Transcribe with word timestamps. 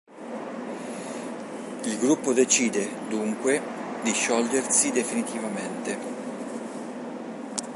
Il 1.83 1.99
gruppo 1.99 2.33
decide, 2.33 2.89
dunque 3.07 3.61
di 4.01 4.11
sciogliersi 4.13 4.91
definitivamente. 4.91 7.59